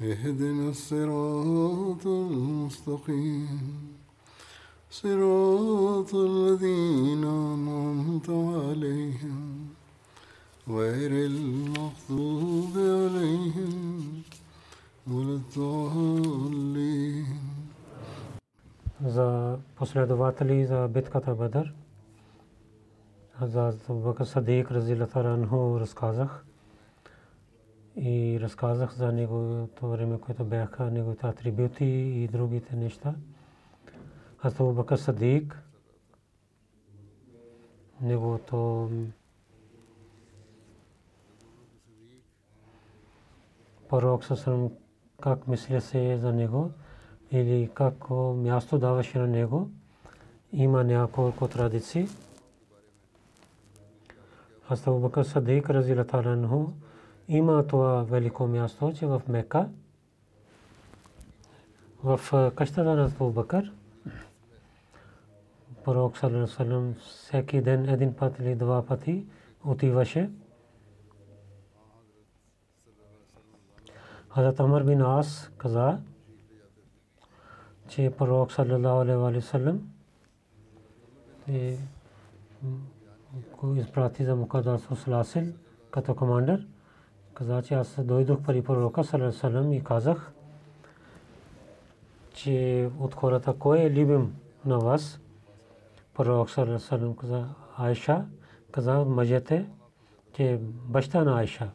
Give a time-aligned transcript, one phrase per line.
[0.00, 3.60] اهدنا الصراط المستقيم
[4.90, 9.66] صراط الذين أنعمت عليهم
[10.68, 14.22] غير المغضوب عليهم
[15.06, 17.26] ولا الضالين
[19.04, 21.74] за последователи за битката Бадър.
[23.42, 26.44] За Бакър Садик Разилата Ранху разказах.
[27.99, 33.15] И разказах за неговото време, което бяха неговите атрибути и другите неща.
[34.41, 35.63] Аз това Бакър Садик,
[38.01, 38.89] неговото
[43.89, 44.71] пророк Сасрам
[45.21, 46.71] как мисля се за него
[47.31, 49.69] или какво място даваше на него.
[50.53, 52.07] Има няколко традиции.
[54.69, 56.65] Аз Абу Бакър Садик разилата анху
[57.27, 59.69] има това велико място, че в Мека,
[62.03, 62.19] в
[62.55, 63.73] къщата на Абу Бакър,
[65.83, 69.25] пророк Салам всеки ден един път или два пъти
[69.65, 70.29] отиваше.
[74.29, 75.99] Хазрат Амар бин Ас каза,
[77.87, 79.89] че пророк саллалаху алейхи ва саллям
[81.47, 81.77] е
[83.57, 85.53] го изпрати за Мукаддас Сласил
[85.91, 86.67] като командър.
[87.37, 90.33] Каза, че аз дойдох при пророка саллям и казах,
[92.33, 95.19] че от хората кой е любим на вас?
[96.13, 98.25] Пророк саллям каза, Айша,
[98.71, 99.69] каза мъжете,
[100.33, 101.69] че баща на Айша.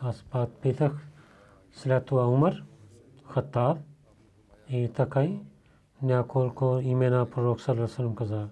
[0.00, 1.08] Аз пак питах,
[1.72, 2.64] след това Умар,
[3.28, 3.78] Хаттаб,
[4.68, 5.40] и така и
[6.02, 8.48] няколко имена пророк саллаллаху каза.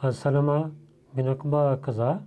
[0.00, 0.70] Аз Салама
[1.14, 1.36] бин
[1.82, 2.18] каза,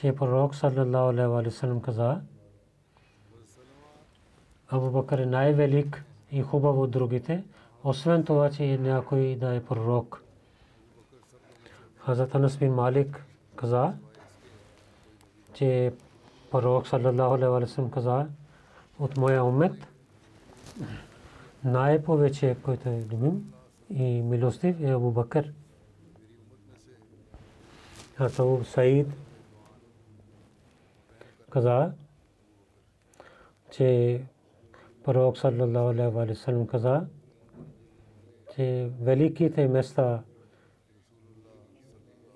[0.00, 2.20] че пророк саллаллаху алейхи салам каза,
[4.68, 7.44] Абу Бакър е най-велик и хубав от другите,
[7.84, 10.22] освен това, че някой да е пророк.
[11.98, 13.24] Хазрат Анас бин Малик
[13.56, 13.92] каза,
[15.52, 15.92] че
[16.50, 18.26] пророк саллаллаху алейхи салам каза,
[18.98, 19.86] от моя умет,
[21.64, 23.52] най-повече, който е любим
[23.90, 25.52] и милостив е Абу Бакър.
[28.18, 29.06] Абу Саид
[31.50, 31.92] каза,
[33.70, 34.20] че
[35.04, 37.06] пророк саллаллаху алейхи ва саллям каза,
[38.54, 40.22] че великите места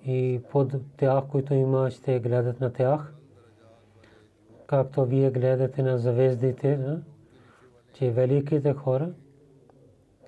[0.05, 3.13] и под тях, които има, ще гледат на тях,
[4.67, 6.99] както вие гледате на звездите,
[7.93, 9.13] че великите хора,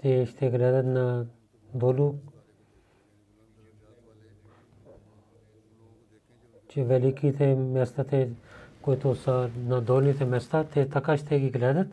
[0.01, 1.25] те ще гледат на
[1.73, 2.15] долу,
[6.67, 8.29] че великите места, те,
[8.87, 11.87] които са на долните места, те така ще ги гледат,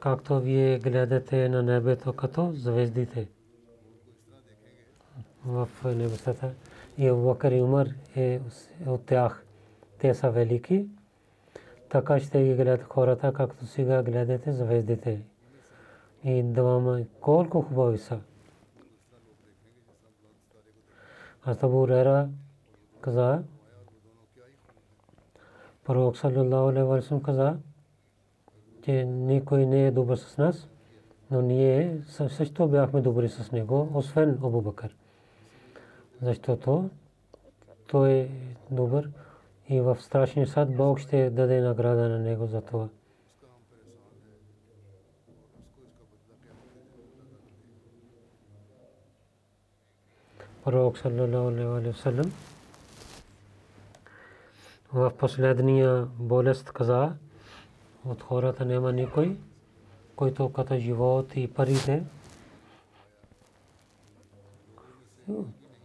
[0.00, 3.28] както вие гледате на небето като звездите
[5.46, 6.50] в небесата.
[6.98, 7.86] И Абубакър и Умар
[8.16, 8.40] е
[8.86, 9.44] от тях.
[9.98, 10.88] Те са велики
[11.88, 15.22] така ще ги гледат хората, както сега гледате звездите.
[16.24, 18.20] И двама колко хубави са.
[21.44, 22.28] Аз Абу Рера
[23.00, 23.42] каза,
[25.90, 27.56] пророк саллаллаху алейхи каза,
[28.84, 30.68] че никой не е добър с нас,
[31.30, 34.96] но ние също бяхме добри с него, освен Абу Бакър.
[36.22, 36.90] Защото
[37.86, 38.28] той е
[38.70, 39.10] добър
[39.68, 42.88] и в страшния сад Бог ще даде награда на него за това.
[50.64, 52.32] Пророк саллалаху алейхи ва саллям
[54.92, 57.12] в последния болест каза,
[58.04, 59.36] от хората няма никой,
[60.16, 62.04] който като живот и парите,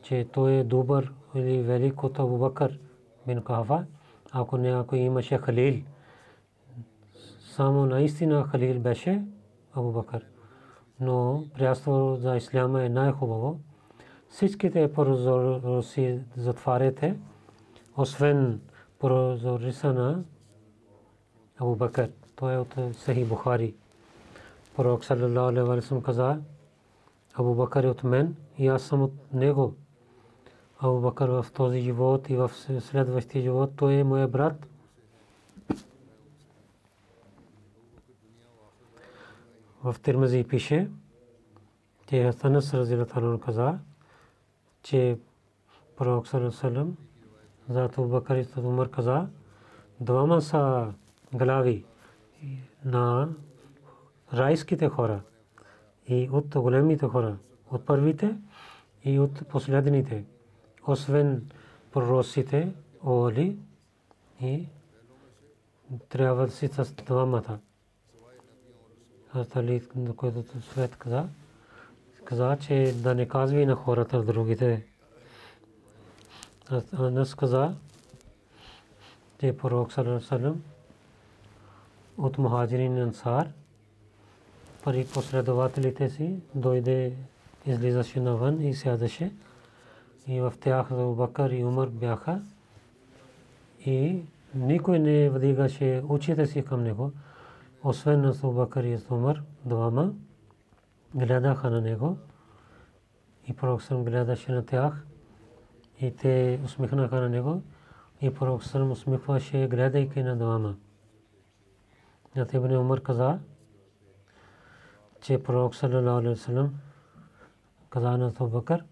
[0.02, 2.80] че той е добър или велик от Абу Бакър
[3.28, 3.86] бин Кафа,
[4.32, 5.84] ако някой имаше халил.
[7.40, 9.22] Само наистина халил беше
[9.74, 10.26] Абу Бакър.
[11.00, 13.60] Но приятел за исляма е най-хубаво.
[14.30, 17.18] Всичките прозорци затваряте,
[17.98, 18.62] освен
[19.00, 20.24] прозореца на
[21.58, 22.12] Абу Бакър.
[22.36, 23.76] Той е от Сахи Бухари.
[24.76, 26.40] Пророк саллалаху алейхи ва саллям каза,
[27.34, 29.76] Абу Бакър е от мен и аз съм от него.
[30.80, 34.68] Абу Бакър в този живот и в следващия живот той е моя брат.
[39.84, 40.90] В Тирмази пише,
[42.08, 43.80] че Хасанас Разилаталун каза,
[44.84, 45.20] че
[45.96, 46.40] пророк за
[47.70, 49.28] Абу Бакър и Умар каза,
[50.00, 50.94] двама са
[51.34, 51.86] глави
[52.86, 53.30] на
[54.34, 55.22] райските хора
[56.08, 57.38] и от големите хора,
[57.72, 58.36] от първите
[59.04, 60.26] и от последните,
[60.88, 61.50] освен
[61.92, 62.74] пророците,
[63.04, 63.58] Оли
[64.42, 64.68] и
[66.10, 67.60] трябва да си с двамата.
[69.56, 71.28] Али, на който свет каза,
[72.24, 74.86] каза, че да не казва на хората другите.
[76.72, 77.76] Анас каза,
[79.40, 80.64] че пророк Салам
[82.18, 83.48] от Мухаджирин Ансар,
[84.84, 87.14] пари последователите си, дойде,
[87.66, 89.32] излизаше навън и сядаше.
[90.28, 92.42] И в тях Бакър и Умар бяха.
[93.86, 94.22] И
[94.56, 97.12] никой не вдигаше очите си към него,
[97.84, 100.14] освен на Бакър и Умар, двама.
[101.16, 102.18] Гледаха на него.
[103.48, 105.06] И пророк гледаше на тях.
[106.02, 107.62] И те усмихнаха на него.
[108.22, 110.76] И пророк съм усмихваше, гледайки на двама.
[112.36, 113.40] Нят Ибн Умар каза,
[115.22, 116.76] че пророк саллалаху алейхи васалам
[117.90, 118.84] каза на Абу Бакър,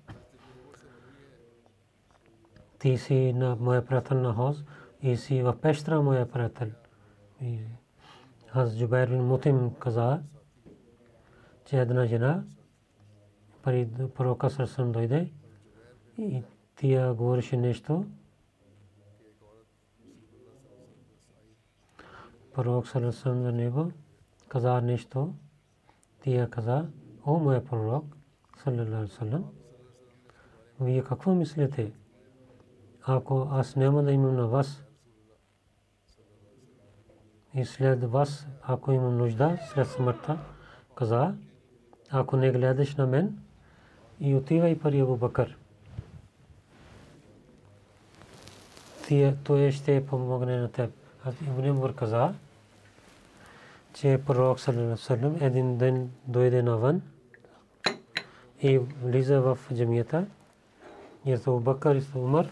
[2.79, 4.63] ти си на моя приятел на хоз
[5.01, 6.67] и си в пещера моя приятел.
[8.53, 10.21] Аз Джубайр бин Мутим каза,
[11.65, 12.43] че една жена
[13.63, 15.31] пари пророка Сърсън дойде
[16.17, 16.43] и
[16.75, 18.05] тия говореше нещо.
[22.53, 23.91] Пророк Сърсън за него
[24.47, 25.33] каза нещо.
[26.21, 26.89] Тия каза,
[27.25, 28.05] о моя пророк,
[28.63, 29.43] саллалаху
[30.79, 31.91] вие какво мислите?
[33.03, 34.83] Ако аз няма да имам на вас
[37.53, 40.39] и след вас, ако имам нужда, след смъртта,
[40.95, 41.35] каза,
[42.09, 43.39] ако не гледаш на мен
[44.19, 45.47] и отивай при Абу Бакър.
[45.47, 45.57] Тия,
[49.43, 50.91] той ще помогне на теб.
[51.25, 52.33] Аз Ибн Умар каза,
[53.93, 57.01] че пророк саллалаху един ден дойде навън
[58.61, 60.25] и влиза в джамията.
[61.25, 62.47] И Абу Бакър и Умар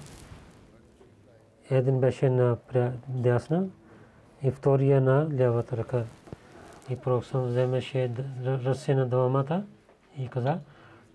[1.69, 2.57] един беше на
[3.07, 3.67] дясна
[4.43, 6.03] и втория на лявата ръка.
[6.89, 8.11] И пророк вземеше
[8.45, 9.63] ръце на двамата
[10.17, 10.59] и каза,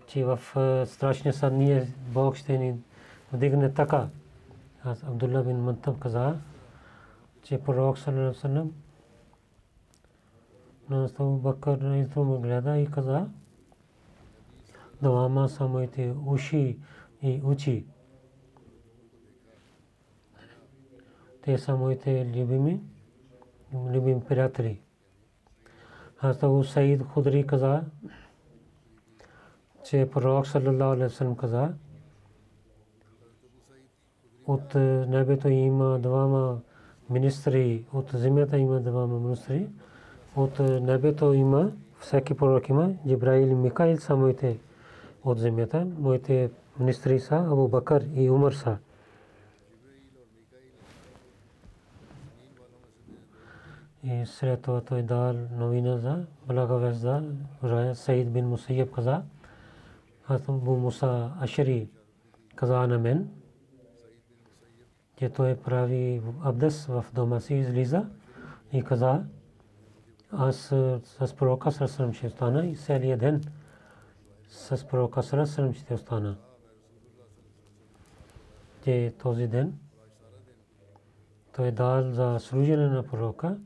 [0.07, 0.39] че в
[0.85, 2.75] страшния съд ние Бог ще ни
[3.33, 4.07] вдигне така.
[4.87, 6.39] Аз Абдулла бин Мантаб каза,
[7.43, 8.47] че пророк саллалаху
[10.89, 13.27] на Абу Бакър изтрум гледа и каза,
[15.01, 16.79] двама са моите уши
[17.21, 17.85] и очи.
[21.41, 22.81] те са моите любими,
[23.73, 24.81] любими приятели.
[26.19, 27.83] Аз Абу Саид Худри каза,
[29.83, 31.73] че пророк саллаллаху алейхи вассалам каза,
[34.47, 34.75] от
[35.07, 36.59] небето има двама
[37.09, 39.67] министри, от земята има двама министри,
[40.35, 44.59] от небето има, всеки пророк има, Джибраил и Микаил са моите
[45.23, 48.77] от земята, моите министри са Абу Бакър и Умар са.
[54.03, 57.05] И след това той дал новина за благовест
[57.63, 59.21] Рая Саид бин Мусайеб каза.
[60.27, 61.89] Аз Бу Муса Ашари
[62.55, 63.29] каза на мен,
[65.17, 68.05] че той прави абдес в дома си излиза
[68.73, 69.23] и каза,
[70.31, 70.57] аз
[71.03, 73.43] с пророка Сърсърм ще остана и целия ден
[74.49, 76.37] с пророка Сърсърм ще остана.
[78.83, 79.73] Че този ден
[81.55, 83.57] той дал за служене на пророка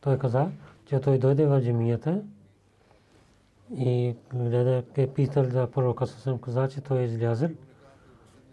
[0.00, 0.50] той каза,
[0.86, 2.22] че той дойде в джамията
[3.76, 7.50] и гледа ке питал за пророка съм каза, че той е излязъл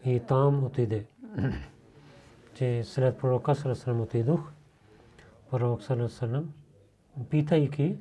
[0.05, 1.05] и там отиде.
[2.53, 4.51] че след пророка съм отидох.
[5.51, 6.53] пророк Салесалем,
[7.29, 7.97] питайки,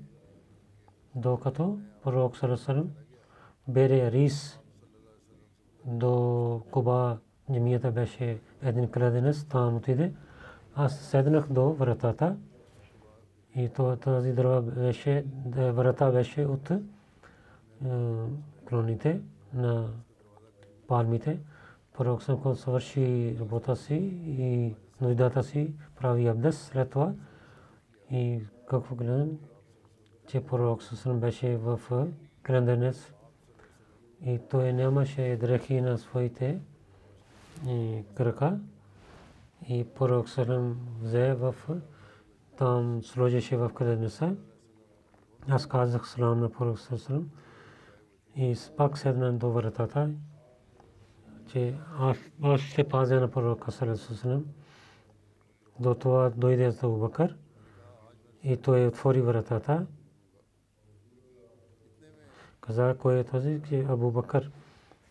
[1.15, 2.91] докато пророк Салесалем
[3.69, 4.61] бере рис
[5.85, 7.19] до Куба,
[7.53, 10.13] джамията беше един кладенец, там отиде.
[10.75, 12.37] Аз седнах до вратата
[13.57, 13.69] и
[14.01, 15.25] тази дърва беше,
[15.57, 16.71] врата беше от
[18.65, 19.21] кроните
[19.55, 19.89] на
[20.89, 21.39] палмите.
[21.97, 23.95] Пророк когато свърши работа си
[24.25, 27.13] и нуждата си, прави абдес след това.
[28.11, 29.39] И какво гледам,
[30.27, 31.81] че пророк съм беше в
[32.47, 33.13] кленденец
[34.25, 36.61] и той нямаше дрехи на своите
[38.15, 38.59] крака.
[39.69, 41.55] И пророк съм взе в
[42.57, 44.37] там сложеше в кленденеца.
[45.49, 47.31] Аз казах салам на пророк съм
[48.37, 50.11] и пак седна до вратата
[51.47, 52.17] че аз
[52.61, 54.47] ще пазя на пророка Салесалем.
[55.81, 57.37] До това дойде за Бакър
[58.45, 59.87] и той отвори вратата.
[62.61, 63.61] Каза, кой е този?
[63.69, 64.51] Че Абу Бакър.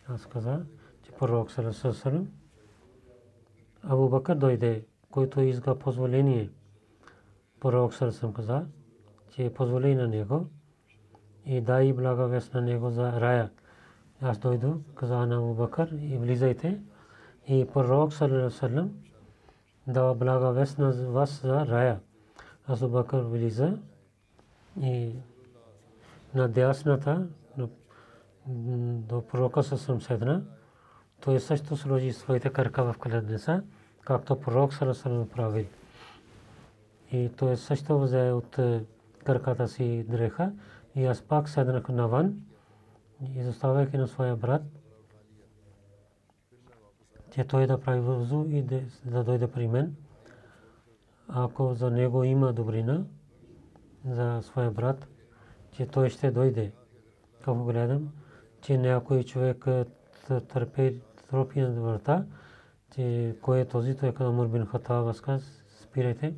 [0.07, 0.65] Аз каза,
[1.03, 2.31] че пророк Салесалем.
[3.83, 6.49] Абу Бакър дойде, който иска позволение.
[7.59, 8.65] Пророк Салесалем каза,
[9.29, 10.45] че позволи на него
[11.45, 13.49] и дай благовест на него за рая.
[14.21, 15.67] Аз дойдох, каза на Абу
[16.01, 16.81] и влизайте.
[17.47, 18.89] И пророк саллалаху
[19.87, 21.99] дава благовест на вас за рая.
[22.67, 23.77] Аз Абу влиза
[24.81, 25.15] и
[26.35, 27.27] на дясната
[28.47, 30.43] до пророка съм седна.
[31.21, 33.63] Той също сложи своите крака в кладенеца,
[34.01, 35.67] както пророк саллалаху прави.
[37.11, 38.59] И той също взе от
[39.25, 40.51] краката си дреха
[40.95, 42.41] и аз пак седнах навън
[43.35, 44.61] изоставяйки на своя брат,
[47.31, 48.61] че той да прави вързу и
[49.05, 49.95] да дойде при мен.
[51.27, 53.05] Ако за него има добрина,
[54.05, 55.07] за своя брат,
[55.71, 56.71] че той ще дойде.
[57.33, 58.11] Какво гледам,
[58.61, 59.65] че някой човек
[60.47, 62.25] търпи тропи на врата,
[62.95, 66.33] че кой е този, той като Умар бин Хатаб възказ, спирайте.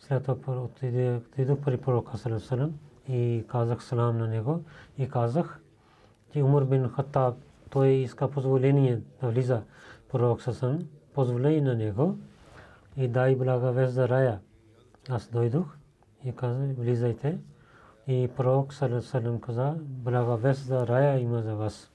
[0.00, 2.74] След това отидох при пророка Салам
[3.08, 4.64] и казах салам на него
[4.98, 5.61] и казах,
[6.32, 7.34] че Умар бин Хаттаб
[7.70, 9.62] той иска позволение да влиза
[10.08, 12.18] пророк Сасан, позволи на него
[12.96, 14.40] и дай блага вест за рая.
[15.08, 15.76] Аз дойдох
[16.24, 17.38] и каза, влизайте.
[18.06, 21.92] И пророк Салам каза, блага вест за рая има за вас.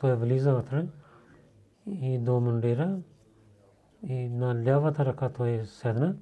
[0.00, 0.86] Той влиза вътре
[1.86, 2.98] и до мандира
[4.02, 6.16] и на лявата ръка той седна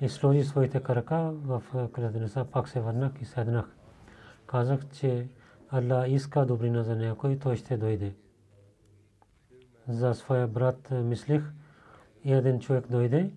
[0.00, 1.62] и сложи своите крака в
[1.92, 3.76] кладенеца, пак се върнах и седнах.
[4.46, 5.28] Казах, че
[5.72, 8.14] Allah иска добрина за някой, той ще дойде.
[9.88, 11.52] За своя брат мислих
[12.24, 13.30] и един човек дойде,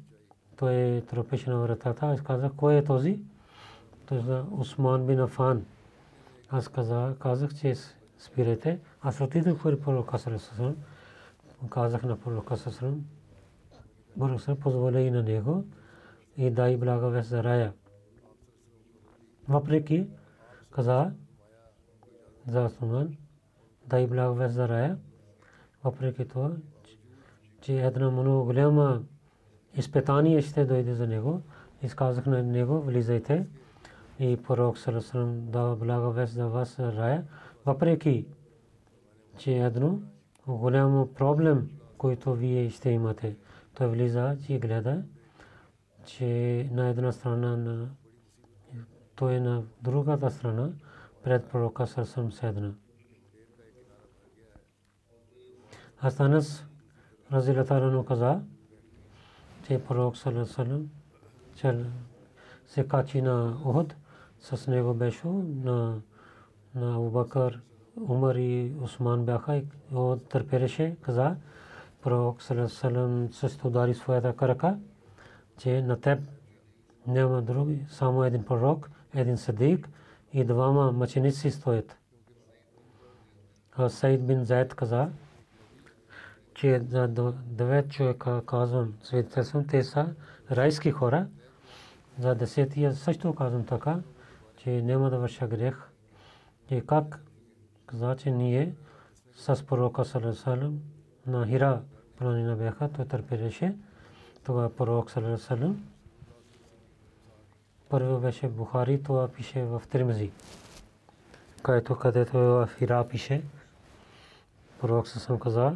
[0.58, 3.20] той тропеше на вратата, аз казах, кой е този?
[4.06, 5.66] Той за Усман бин Афан.
[6.50, 6.68] Аз
[7.20, 7.76] казах, че
[8.20, 8.80] спирайте.
[9.02, 10.18] Аз отидох при пророка
[16.38, 16.52] и и
[20.72, 21.12] каза,
[22.50, 23.18] за Суман,
[23.88, 24.98] дай благовест за рая,
[25.84, 26.52] въпреки това,
[27.62, 29.02] че една много голяма
[29.76, 31.42] изпитание ще дойде за него.
[31.84, 33.48] Изказах на него, влизайте.
[34.20, 37.24] И пророк Сарасрам дава благовест за вас рая,
[37.66, 38.26] въпреки,
[39.38, 40.00] че едно
[40.48, 43.36] голямо проблем, който вие ще имате.
[43.74, 45.04] Той влиза и гледа,
[46.06, 47.90] че на една страна на
[49.16, 50.70] той е на другата страна
[51.24, 52.74] пред пророка Сърсъм седна.
[56.04, 56.66] Астанас
[57.32, 58.42] Разилатарано каза,
[59.68, 60.90] че пророк Сърсъм
[62.68, 63.96] се качи на Ухуд,
[64.40, 66.02] с него беше на
[66.76, 67.62] на Абубакър,
[68.10, 69.66] Умар и Усман бяха и
[70.30, 71.36] търпеше, каза,
[72.02, 74.78] пророк Сърсъм също удари своята крака,
[75.58, 76.20] че на теб
[77.08, 79.90] няма други, само един пророк, един садик,
[80.34, 81.98] и двама мъченици стоят.
[83.88, 85.10] Саид бин Зайд каза,
[86.54, 86.80] че
[87.46, 90.16] девет човека казвам свидетелствам, те са
[90.52, 91.28] райски хора.
[92.20, 94.00] За десетия също казвам така,
[94.58, 95.90] че няма да върша грех.
[96.70, 97.24] И как
[97.86, 98.76] каза, че ние
[99.36, 100.80] с пророка Салесалем
[101.28, 101.82] на Хира
[102.18, 103.76] планина бяха, той търпеше.
[104.44, 105.89] Тогава пророк Салесалем
[107.90, 110.32] първо беше Бухари, това пише в Тримзи.
[111.64, 113.42] Където където е в Хира пише.
[114.82, 115.76] Пророк съм каза,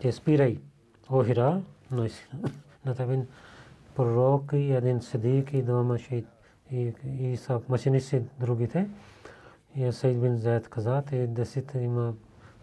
[0.00, 0.60] че спирай,
[1.10, 1.62] о Хира,
[2.84, 3.26] на тебе
[3.96, 6.26] пророк и един сидик и двама шейт
[6.70, 8.88] и, и са машинисти другите.
[9.76, 12.14] И Сейд бин Заед каза, те десет има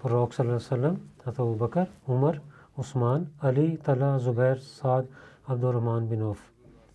[0.02, 2.40] пророк саллаллаху Абу Бакър, Умар,
[2.78, 5.06] Усман, Али, Тала, Зубер, Сад,
[5.48, 6.52] Абдуррахман бин Оф.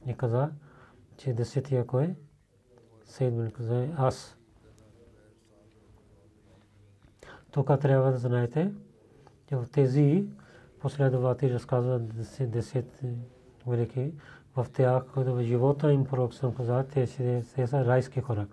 [0.06, 0.50] И каза,
[1.16, 2.14] че десетия кой?
[3.04, 4.36] Сейд бин каза, аз.
[7.50, 8.72] Тук трябва да знаете,
[9.48, 10.26] че в тези
[10.80, 12.02] последователи разказват
[12.50, 13.00] десет
[13.66, 14.12] велики
[14.56, 17.06] в тях, които в живота им пророк съм казал, те,
[17.54, 18.46] те са райски хора.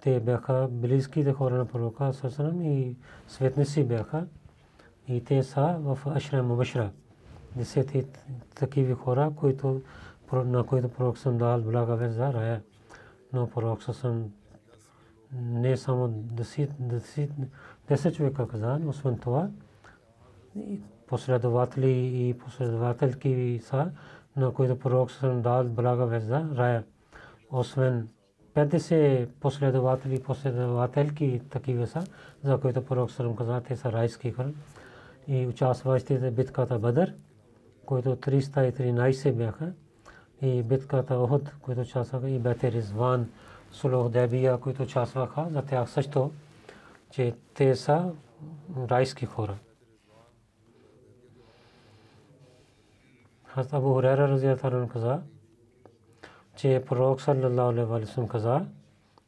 [0.00, 2.96] Те бяха близките хора на пророка Сърсанам и
[3.28, 4.26] светници бяха.
[5.08, 6.90] И те са в Ашра Мубашра.
[7.56, 8.06] Десети
[8.54, 9.82] такива хора, които,
[10.32, 12.62] на които пророк съм дал благовест за рая.
[13.32, 14.32] Но пророк съм
[15.34, 19.48] не само 10 човека каза, но освен това
[21.06, 23.90] последователи и последователки са,
[24.36, 26.84] на които пророк съм дал благовест за рая.
[27.50, 28.08] Освен
[28.54, 32.04] 50 последователи и последователки такива са,
[32.44, 34.52] за които пророк съм каза, те са райски хора.
[35.28, 37.14] И участващите битката Бадър,
[37.86, 39.72] които 313 бяха,
[40.42, 43.30] и битката Охот, които участваха, и Бете Ризван,
[43.70, 46.32] Сулох Дебия, които участваха, за тях също,
[47.10, 48.12] че те са
[48.90, 49.58] райски хора.
[53.44, 55.22] Хазрат Абу Хурайра разияллаху анху каза,
[56.56, 58.66] че пророк саллаллаху алейхи ва саллям каза,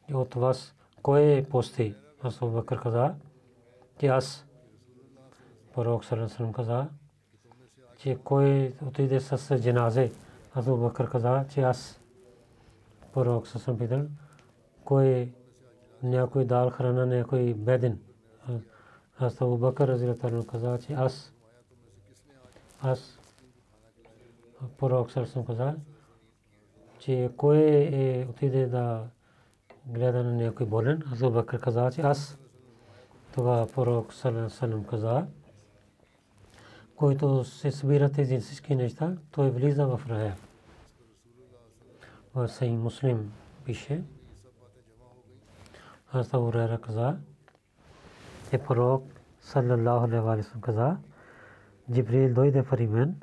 [0.09, 1.95] и от вас кой е пости?
[2.23, 3.15] Абу Бакр каза,
[3.99, 4.45] че аз.
[5.73, 6.87] Пророк саллаллаху алейхи ва саллям каза,
[7.97, 10.11] че кой отиде с дженазе?
[10.55, 11.99] Абу Бакр каза, че аз.
[13.13, 14.09] Пророк ва саллям
[14.85, 15.33] кой
[16.03, 17.99] някой дал храна някой беден.
[19.19, 21.33] Аз Абу Бакр разияллаху анху каза, че аз.
[22.81, 23.19] Аз
[24.77, 25.75] пророк Сърсъм каза,
[26.99, 27.57] че кой
[27.91, 29.07] е отиде да
[29.85, 31.03] гледа на някой болен.
[31.13, 32.37] Азу Бакр каза, че аз.
[33.31, 35.25] Това пророк Сърсъм каза,
[36.95, 40.35] който се събира тези всички неща, той влиза в рая.
[42.35, 43.31] В Сей Муслим
[43.65, 44.03] пише.
[46.11, 47.17] Аз Урайра каза,
[48.49, 49.03] че пророк
[49.41, 50.97] саллаллаху алейхи ва каза,
[51.91, 53.15] Джибрил дойде при мен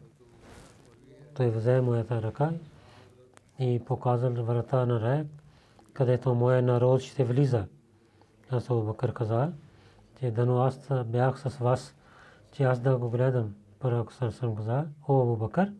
[1.34, 2.52] той взе моята ръка
[3.58, 5.24] и показал врата на рай,
[5.92, 7.66] където моя народ ще влиза.
[8.50, 9.52] Аз Бакър каза,
[10.20, 11.94] че дано аз бях с вас,
[12.52, 13.54] че аз да го гледам.
[13.82, 15.22] Пророк съм каза, о.
[15.22, 15.72] Абу Бакър,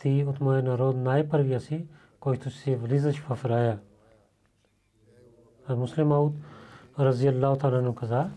[0.00, 1.86] ти от моя народ най-първия си,
[2.20, 3.78] който си влизаш в рая.
[5.68, 6.32] А муслим Ауд,
[6.98, 8.30] разияллаху таala каза,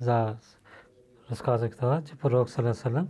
[0.00, 0.36] за
[1.30, 3.06] разказах това, че пророк саллаллаху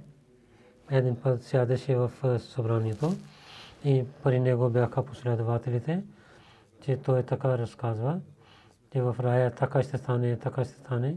[0.90, 3.12] един път сядеше в събранието
[3.85, 6.05] и при него бяха последователите,
[6.81, 8.21] че той така разказва,
[8.92, 11.16] че в рая така ще стане, така ще стане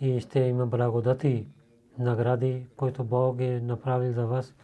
[0.00, 1.46] и ще има благодати,
[1.98, 4.54] награди, които Бог е направил за вас.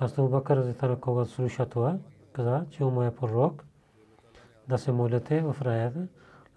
[0.00, 1.96] Абу Бакър когато слуша това,
[2.32, 3.64] каза, че у моя пророк
[4.68, 6.06] да се молите в раята.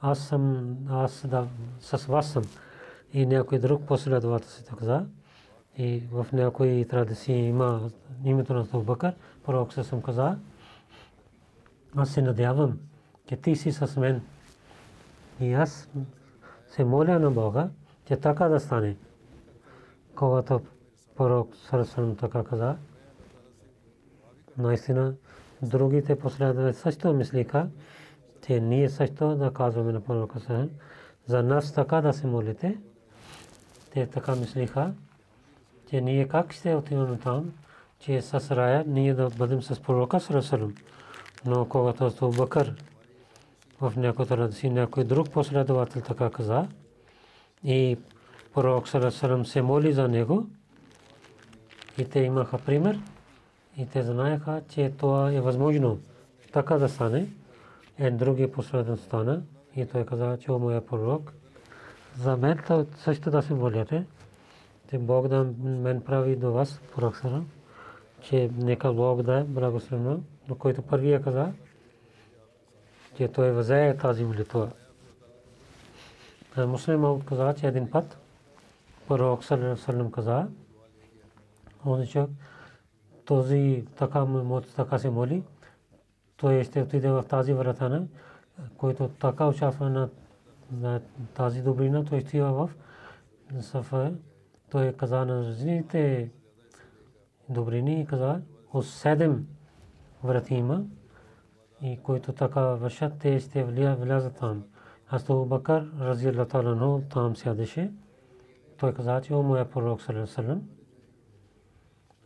[0.01, 1.47] Аз съм, аз да,
[1.79, 2.43] с вас съм.
[3.13, 5.05] И някой друг последовател се каза,
[5.77, 7.89] и в някои традиции има
[8.23, 9.13] името на Абу Бакър,
[9.45, 10.37] пророк се съм каза,
[11.95, 12.79] аз се надявам,
[13.25, 14.21] че ти си с мен.
[15.39, 15.89] И аз
[16.67, 17.69] се моля на Бога,
[18.05, 18.95] че така да стане.
[20.15, 20.61] Когато
[21.15, 22.75] пророк Сарасалам така каза,
[24.57, 25.13] наистина
[25.61, 27.67] другите последователи също мислиха,
[28.45, 30.67] че ние също да казваме на пророка
[31.25, 32.77] за нас така да се молите.
[33.93, 34.93] Те така мислиха,
[35.89, 37.53] че ние как ще отидем там,
[37.99, 40.75] че с рая ние да бъдем с пророка Сарасалам.
[41.45, 42.75] Но когато Бакър
[43.81, 46.67] в някои традиции някой друг последовател така каза
[47.63, 47.97] и
[48.53, 50.45] пророк Сарасалам се моли за него.
[51.97, 52.99] И те имаха пример.
[53.77, 55.99] И те знаеха, че това е възможно
[56.53, 57.27] така да стане.
[57.97, 59.41] Е други последовател стана.
[59.75, 61.33] И той каза, че о моя пророк,
[62.17, 62.59] за мен
[62.97, 64.05] също да се молите.
[64.89, 67.21] Че Бог да мен прави до вас, пророк
[68.21, 70.19] че нека Бог да е благословено,
[70.49, 71.51] но който първия каза,
[73.17, 74.71] че той взе тази молитва.
[76.57, 78.17] Муслим каза, че един път
[79.07, 80.47] пророк Салем каза,
[81.85, 82.29] он човек,
[83.25, 84.27] този така,
[84.75, 85.43] така се моли,
[86.37, 88.07] той ще отиде в тази врата, на,
[88.77, 90.09] който така участва
[90.71, 91.01] на
[91.33, 92.69] тази добрина, той стива в
[93.61, 94.13] Сафа.
[94.69, 96.31] Той каза на жените,
[97.49, 98.41] добрини и каза,
[98.73, 99.47] от седем
[100.23, 100.83] врати има.
[101.81, 104.63] И които така вършат, те ще влязат там.
[105.13, 107.91] Аз то Бакър, рази Аллах там сядеше.
[108.77, 110.61] Той каза, че о моя пророк салам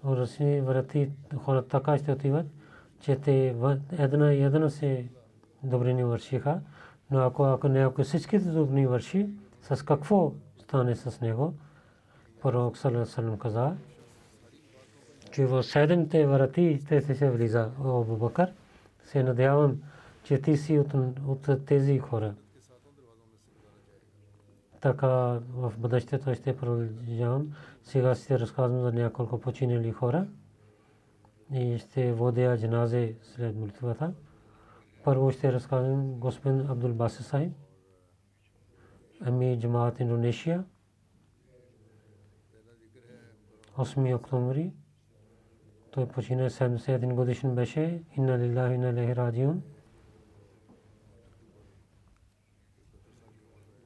[0.06, 2.46] Руси врати хората така ще отиват,
[3.00, 3.56] че те
[3.92, 5.06] една и една се
[5.64, 6.62] добрини вършиха,
[7.12, 9.30] но ако, ако някой всичките добрини върши,
[9.62, 11.54] с какво стане с него?
[12.42, 13.76] Пророк Салам каза,
[15.32, 18.54] че в седемте врати те се влиза, Абу Бакър.
[19.04, 19.82] Се надявам,
[20.24, 20.94] че ти си от,
[21.28, 22.34] от тези хора.
[24.82, 25.08] Така
[25.50, 27.52] в бъдещето ще продължавам.
[27.84, 30.28] Сега ще разказвам за няколко починали хора
[31.54, 34.14] и ще водя джаназе след молитвата.
[35.04, 37.52] Първо ще разказвам господин Абдул Баси Сай,
[39.22, 40.66] ами джамаат Индонезия,
[43.78, 44.74] 8 октомври.
[45.92, 48.04] Той почина 71 годишен беше.
[48.18, 49.48] Инна лилахи инна лехи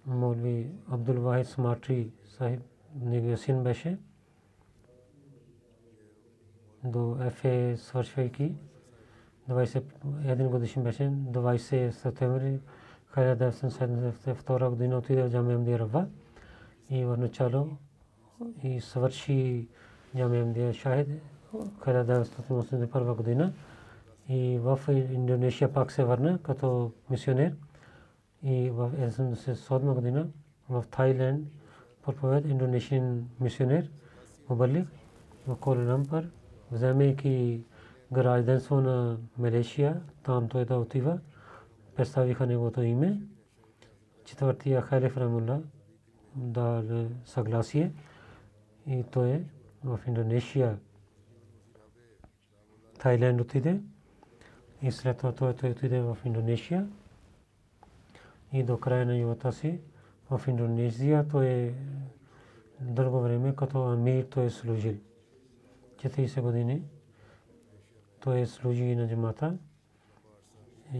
[0.09, 0.19] раджиун.
[0.19, 2.61] Молви Абдул Вахид Сматри Сахиб
[3.01, 3.97] неговия син беше
[6.83, 8.55] до ФЕ свършвайки
[9.49, 12.59] 21 годишен беше 20 септември
[13.15, 16.07] 1972 година отиде в Джамия Мдия Рава
[16.89, 17.69] и в начало
[18.63, 19.67] и свърши
[20.17, 21.07] Джамия Мдия Шахид
[21.53, 23.53] 1981 година
[24.29, 27.55] и в Индонезия пак се върна като мисионер
[28.43, 30.27] и в 1977 година
[30.69, 31.47] в Тайланд
[32.03, 33.89] проповед индонезиен мисионер
[34.49, 34.87] Мубалик
[35.47, 36.23] в Куала Лумпур,
[36.71, 37.63] вземайки
[38.11, 41.19] гражданство на Малейшия, там той да отива,
[41.95, 43.21] представиха неговото име.
[44.25, 45.61] Четвъртия халиф Рамула
[46.35, 46.83] дал
[47.25, 47.91] съгласие
[48.87, 49.43] и той е
[49.83, 50.79] в Индонезия,
[52.99, 53.81] Тайланд отиде
[54.81, 56.87] и след това той отиде в Индонезия
[58.53, 59.79] и до края на живота си
[60.29, 61.73] в Индонезия той е
[62.81, 64.95] дълго време като амир той е служил.
[65.95, 66.83] 40 години
[68.19, 69.57] той е служи на джамата.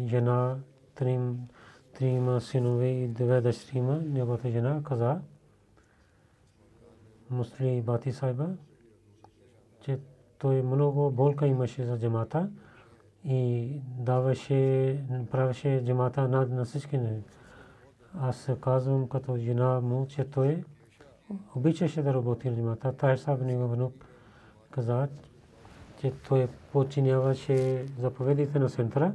[0.05, 0.57] Жена,
[0.95, 1.47] трим,
[1.93, 5.21] трима синове и две дъщери неговата жена каза,
[7.29, 8.49] Мусли Бати Сайба,
[9.81, 9.99] че
[10.37, 12.49] той много болка имаше за джамата
[13.23, 16.99] и даваше, правеше джамата над на всички.
[18.17, 20.63] Аз казвам като жена му, че той
[21.55, 22.97] обичаше да работи на джамата.
[22.97, 24.05] Тайр Саб него внук
[24.71, 25.07] каза,
[26.01, 29.13] че той подчиняваше заповедите на центъра,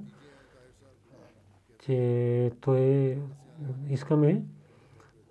[1.79, 3.19] че той
[3.89, 4.43] искаме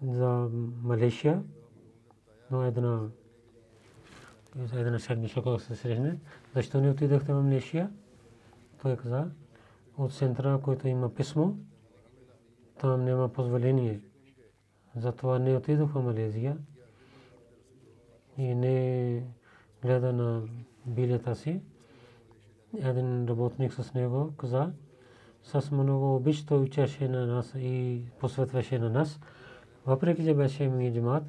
[0.01, 0.49] за
[0.83, 1.43] Малейшия,
[2.51, 2.99] но една
[4.55, 6.17] за една седмица, когато се срещне,
[6.55, 7.91] защо не отидохте в Малейшия?
[8.81, 9.27] Той каза,
[9.97, 11.51] от центъра, който има писмо,
[12.79, 13.99] там няма позволение.
[14.95, 16.57] Затова не отидох в Малезия
[18.37, 19.23] и не
[19.81, 20.41] гледа на
[20.85, 21.61] билета си.
[22.77, 24.71] Един работник с него каза,
[25.43, 29.19] с много обич учеше на нас и посветваше на нас.
[29.85, 31.23] Въпреки, че беше ми джамат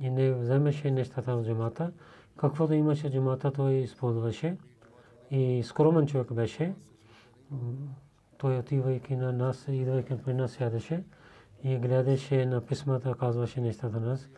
[0.00, 1.92] и не вземеше нещата в джамата,
[2.36, 4.56] каквото имаше джамата, той използваше.
[5.30, 6.74] И скромен човек беше.
[8.42, 11.04] Той отивайки на нас, идвайки при нас сядаше
[11.64, 14.28] и гледаше на писмата, казваше нещата на нас.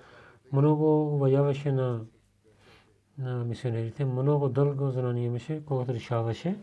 [0.52, 2.00] Много уважаваше на,
[3.18, 6.56] на мисионерите, много дълго знание имаше, когато решаваше.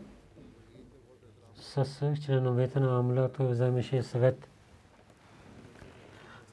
[1.54, 4.48] С членовете на Амла той вземеше съвет.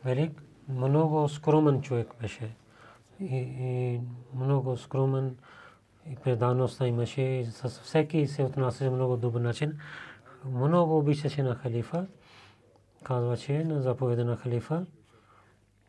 [0.05, 2.55] Велик, много скромен човек беше.
[3.19, 4.01] И, и
[4.35, 5.35] много скромен
[6.11, 7.45] и предаността имаше.
[7.45, 9.79] С всеки се отнасяше много добър начин
[10.45, 12.07] много обичаше на халифа,
[13.03, 14.85] казваше на заповеда на халифа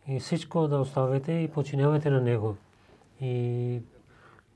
[0.09, 2.57] и всичко да оставите и починявате на него.
[3.21, 3.83] И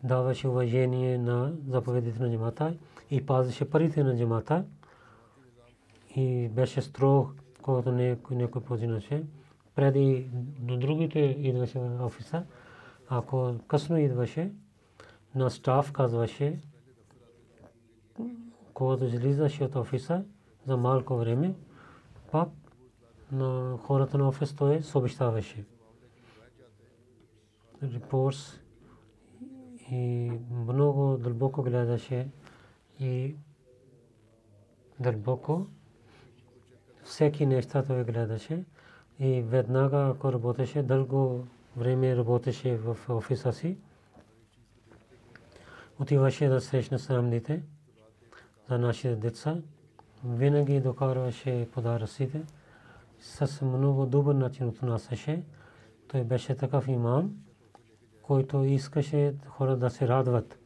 [0.02, 2.74] даваше уважение на заповедите на джамата
[3.10, 4.64] и пазеше парите на джамата
[6.16, 7.92] и беше строг, когато
[8.30, 9.22] някой починаше.
[9.74, 10.28] Преди
[10.58, 12.44] до другите идваше офиса,
[13.08, 14.50] ако късно идваше,
[15.34, 16.58] на стаф казваше,
[18.74, 20.24] когато излизаше от офиса
[20.66, 21.54] за малко време,
[22.32, 22.48] пак
[23.32, 25.64] на хората на офис той съобщаваше.
[27.82, 28.60] Репорс
[29.90, 32.28] и много дълбоко гледаше
[33.00, 33.36] и
[35.00, 35.66] дълбоко.
[37.04, 38.64] Всеки неща той гледаше
[39.20, 43.78] и веднага ако работеше, дълго време работеше в офиса си.
[46.00, 47.62] Отиваше да срещне срамните
[48.68, 49.56] за нашите деца.
[50.24, 52.42] Винаги докарваше подаръците.
[53.20, 55.42] С много добър начин отнасяше.
[56.08, 57.34] Той беше такъв имам,
[58.22, 60.58] който искаше хора да се радват.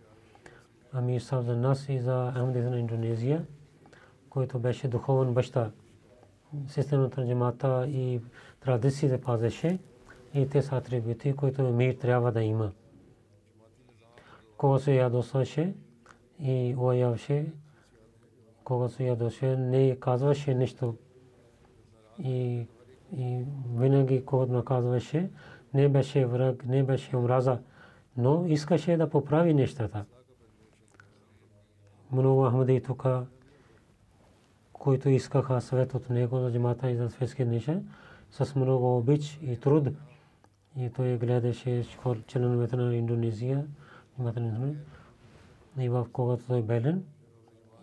[0.92, 3.46] Амир Сав за нас и за Ахмадис на Индонезия,
[4.30, 5.70] който беше духовен баща.
[6.68, 8.20] Системата на джамата и
[8.60, 9.78] традициите пазеше
[10.34, 12.72] и те са атрибути, които мир трябва да има.
[14.56, 15.74] Кога се ядосваше
[16.40, 17.52] и оявше,
[18.68, 20.94] кога се ядосваше, не казваше нещо.
[22.18, 22.66] И,
[23.16, 25.30] и винаги, когато наказваше,
[25.74, 27.58] не беше враг, не беше омраза,
[28.16, 30.04] но искаше да поправи нещата.
[32.12, 33.06] Много Ахмади тук,
[34.72, 37.80] които искаха съвет от него за джамата и за светски неща,
[38.30, 39.88] с много обич и труд.
[40.76, 41.84] И той гледаше
[42.26, 43.66] членовете на Индонезия,
[45.78, 47.04] и в когато той белен,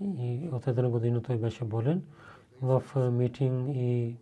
[0.01, 2.03] и от една година той беше болен,
[2.61, 4.15] в митинг и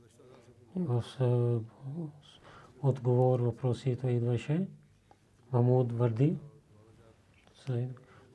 [2.83, 4.67] отговор въпроси той идваше.
[5.53, 6.37] Мамуд Варди,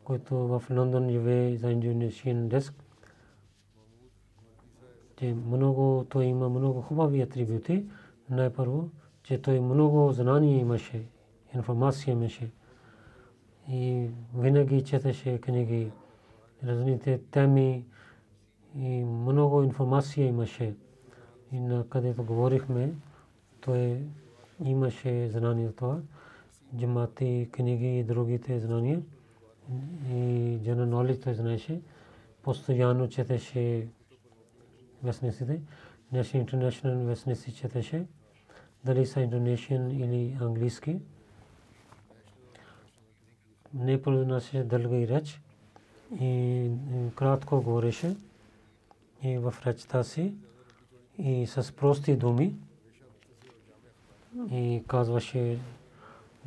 [0.04, 2.74] който в Лондон живее за Indonesian деск.
[5.16, 7.84] Те много, той има много хубави атрибути.
[8.30, 8.90] Най-първо,
[9.22, 11.02] че той много знание имаше,
[11.54, 12.50] информация имаше.
[13.68, 15.90] И винаги четеше книги,
[16.64, 17.84] разните теми
[18.76, 20.74] и много информация имаше.
[21.52, 22.94] И на където говорихме,
[23.60, 24.02] той
[24.64, 26.00] имаше знание това,
[26.76, 29.02] джамати, книги и другите знания.
[30.10, 31.80] И general knowledge той знаеше.
[32.42, 33.88] Постоянно четеше
[35.02, 35.60] вестниците.
[36.14, 38.06] National International вестници четеше.
[38.84, 40.98] Дали са индонезиан или английски.
[43.74, 45.40] Не произнасяше дълга и реч.
[46.20, 46.70] И
[47.14, 48.16] кратко говореше.
[49.22, 50.34] И в речта си.
[51.18, 52.54] И с прости думи.
[54.50, 55.58] И казваше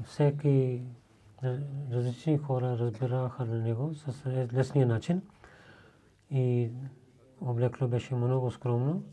[0.06, 0.82] всеки
[1.92, 5.22] различни хора разбираха на него с лесния начин
[6.32, 6.70] и
[7.42, 9.04] облекло беше много скромно,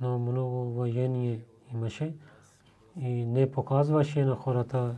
[0.00, 1.40] но много воение
[1.74, 2.14] имаше
[3.00, 4.96] и не показваше на хората.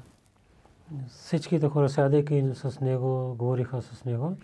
[1.09, 4.37] Всичките хора сядайки с него, говориха с него,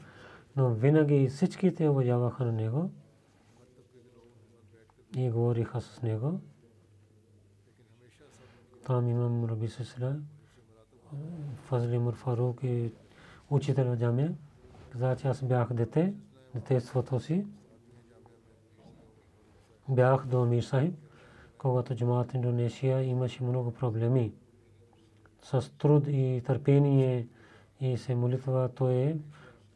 [0.56, 2.90] но винаги всичките уважаваха на него
[5.16, 6.40] и говориха с него.
[8.86, 10.16] Там имам Раби Сесра,
[11.56, 12.92] Фазли Мур Фарук и
[13.50, 14.34] учител в джамия.
[14.92, 16.14] Каза, че аз бях дете,
[16.54, 17.46] детеството си.
[19.88, 20.94] Бях до Мир Сахиб,
[21.58, 24.34] когато джамаат Индонезия имаше много проблеми.
[25.44, 27.26] С труд и търпение
[27.80, 29.16] и се молитва, той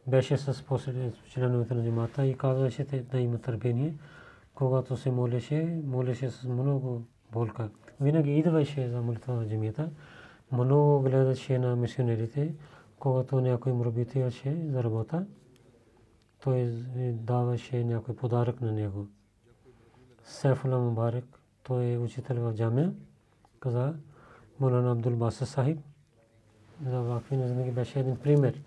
[0.06, 0.64] беше с
[1.28, 3.94] членовете на джамата и казваше да има търпение.
[4.54, 7.02] Когато се молеше, молеше с много
[7.32, 7.70] болка.
[8.00, 9.90] Винаги идваше за молитва в джамията
[10.52, 12.54] много гледаше на мисионерите,
[12.98, 15.26] когато някой му работеше за работа,
[16.42, 16.66] той
[17.12, 19.06] даваше някой подарък на него.
[20.24, 22.92] Сейфула Мубарек, той е учител в джамия,
[23.60, 23.94] каза
[24.60, 25.78] Молана Абдул Баса Сахиб.
[26.86, 28.60] За вакви не беше един пример.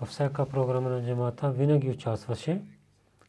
[0.00, 2.62] Във всяка програма на джамата винаги участваше.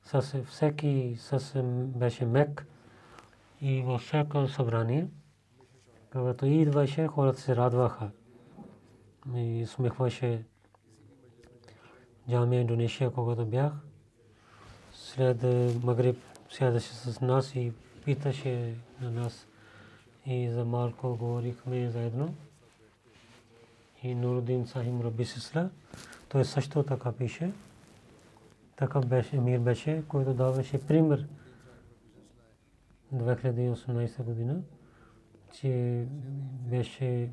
[0.06, 1.64] С всеки с
[1.96, 2.66] беше мек
[3.62, 5.08] и във всяко събрание–
[6.14, 8.10] когато идваше, хората се радваха.
[9.36, 10.44] И смехваше
[12.30, 13.74] джамия Индонезия, когато бях.
[14.94, 15.44] След
[15.84, 16.18] Магриб
[16.50, 17.74] сядаше с нас и
[18.06, 19.48] питаше на нас.
[20.26, 22.34] И за малко говорихме заедно.
[24.04, 25.70] И Нурудин Сахим Раби Сисла,
[26.30, 27.52] той също така пише.
[28.76, 31.28] Така беше, мир беше, който даваше пример
[33.14, 34.62] 2018 година
[35.54, 36.06] че
[36.70, 37.30] беше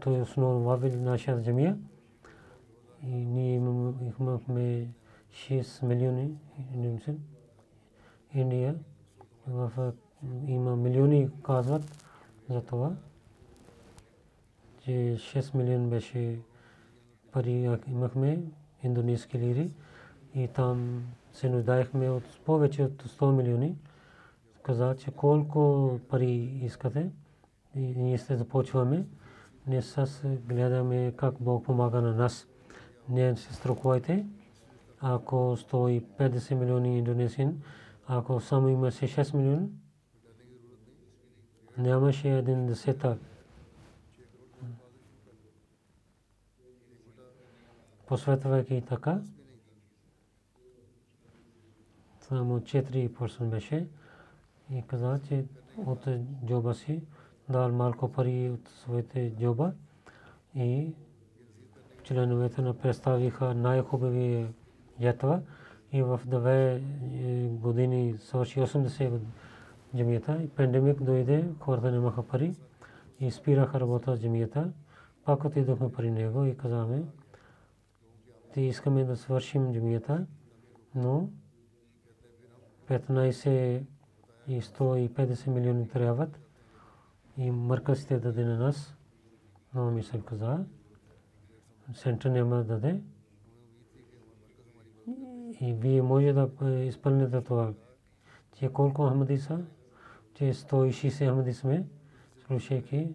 [0.00, 1.78] той е основно вавил нашата джамия.
[3.02, 3.54] И ние
[4.20, 4.88] имахме
[5.32, 6.34] 6 милиони
[6.74, 7.14] индийци.
[8.34, 8.74] Индия
[10.46, 12.05] има милиони казват
[12.50, 12.92] за това,
[14.80, 16.38] че 6 милион беше
[17.32, 18.42] пари имахме
[18.82, 19.70] индонезийски лири
[20.34, 23.76] и там се нуждаехме от повече от 100 милиони.
[24.62, 27.10] Каза, че колко пари искате
[27.74, 29.06] и ние се започваме.
[29.66, 32.46] Ние с гледаме как Бог помага на нас.
[33.08, 34.26] Не се страхувайте.
[35.00, 37.62] Ако 150 милиони индонезиен,
[38.06, 39.66] ако само имаше 6 милиона,
[41.78, 43.18] нямаше един десета.
[48.06, 49.20] посветвайки така.
[52.20, 53.86] Само 4% беше
[54.70, 55.44] и каза, че
[55.86, 56.06] от
[56.46, 57.02] джоба си
[57.48, 59.72] дал малко пари от своите джоба
[60.54, 60.94] и
[62.02, 64.46] членовете на представиха най-хубави
[65.00, 65.40] ятва
[65.92, 66.82] и в две
[67.50, 69.18] години свърши 80
[69.98, 72.54] и пандемик дойде, хората нямаха пари
[73.20, 74.72] и спираха работа с джамията.
[75.24, 77.02] Пак отидохме при него и казаме,
[78.54, 80.26] ти искаме да свършим джамията,
[80.94, 81.28] но
[82.88, 83.82] 15
[84.48, 86.40] и 150 милиони трябват
[87.36, 88.96] и мъркасите даде на нас.
[89.74, 90.64] Но ми се каза,
[91.94, 93.02] център няма да даде.
[95.60, 97.74] И вие може да изпълните това.
[98.52, 99.64] Че колко Ахмади са?
[100.36, 101.86] Че 160 Ахмади сме,
[102.46, 103.14] слушайки.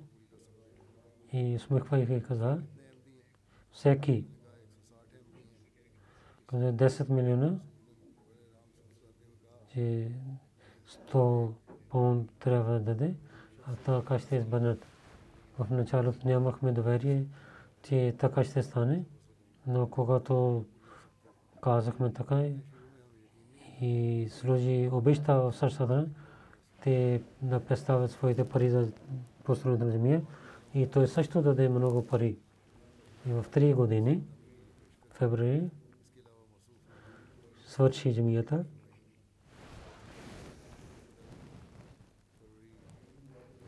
[1.34, 2.62] И смехвайки каза,
[3.72, 4.26] всеки.
[6.54, 7.60] 10 милиона,
[9.74, 10.12] че
[10.88, 11.52] 100
[11.90, 13.16] паунд трябва да даде,
[13.68, 14.86] а така ще избърнат.
[15.60, 17.26] В началото нямахме доверие,
[17.84, 19.06] че така ще стане,
[19.68, 20.66] но когато
[21.62, 22.44] казахме така
[23.82, 26.10] и сложи обеща в сърцата,
[26.84, 28.91] те да представят своите пари за
[29.44, 30.22] построението на земя
[30.74, 32.38] и той също даде много пари.
[33.30, 34.24] И в 3 години,
[35.10, 35.70] февруари,
[37.65, 38.65] свърши земята.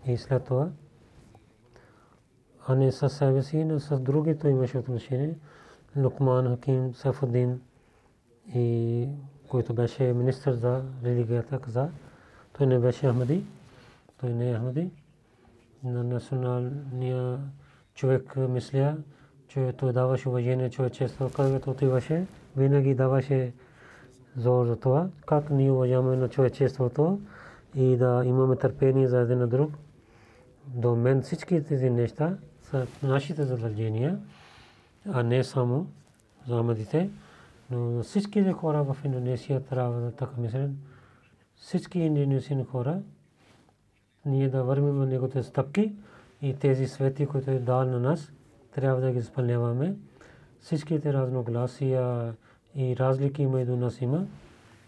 [0.08, 0.70] И след това,
[2.68, 5.36] а не със себе си, но с другите имаше отношение.
[5.98, 7.62] Лукман Хаким Сафудин
[8.56, 9.08] и
[9.48, 11.90] който беше министър за религията, каза,
[12.58, 13.44] той не беше Ахмади,
[14.20, 14.90] той не е Ахмади.
[15.84, 17.40] На националния
[17.96, 18.98] човек мисля,
[19.48, 22.26] че той даваше уважение човечество, когато отиваше,
[22.58, 23.54] винаги даваше
[24.38, 27.20] зор за това, как ние уважаваме на човечеството
[27.76, 29.72] и да имаме търпение за един на друг.
[30.68, 34.20] До мен всички тези неща са нашите задължения,
[35.10, 35.88] а не само
[36.48, 37.10] за амадите.
[37.72, 40.72] Но всички хора в Индонезия трябва да така мислят.
[41.56, 43.02] Всички индонезийни хора,
[44.26, 45.94] ние да вървим на неговите стъпки
[46.42, 48.32] и тези свети, които е дал на нас,
[48.72, 49.96] трябва да ги изпълняваме.
[50.60, 52.34] Всичките разногласия
[52.76, 54.26] и разлики между нас има.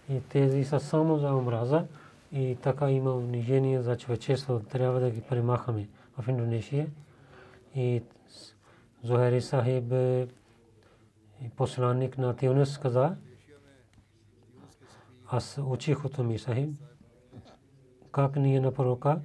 [0.09, 1.85] И тези са само за омраза
[2.31, 4.59] и така има унижение за човечество.
[4.59, 6.87] Трябва да ги премахаме в Индонезия.
[7.75, 8.01] И
[9.03, 9.93] Зохари Сахиб
[11.41, 13.15] и посланник на Тюнес каза,
[15.35, 16.69] аз учих от ми Сахиб,
[18.11, 19.19] как ние на пророка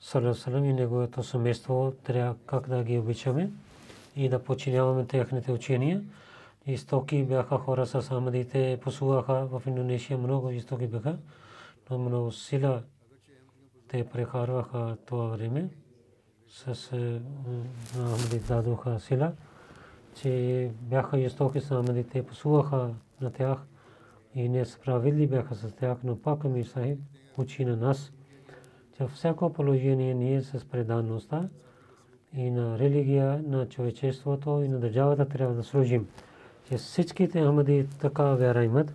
[0.00, 3.50] Салам и неговото семейство трябва как да ги обичаме
[4.16, 6.02] и да подчиняваме техните учения.
[6.66, 11.18] Истоки бяха хора с Амадите, посуваха в Индонезия много истоки бяха,
[11.90, 12.82] но много сила
[13.88, 15.68] те прекарваха това време.
[16.48, 16.92] С
[17.96, 19.32] Амадите дадоха сила
[20.14, 23.58] че бяха жестоки с Амадите, посуваха на тях
[24.34, 26.98] и несправедли бяха с тях, но пак Амир Сахиб
[27.38, 28.12] учи на нас,
[28.96, 31.48] че всяко положение ние с преданността
[32.36, 36.08] и на религия, на човечеството и на държавата трябва да служим.
[36.68, 38.94] Че всичките Ахмади така вяра имат,